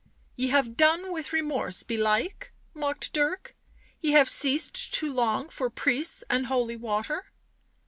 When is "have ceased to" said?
4.13-5.13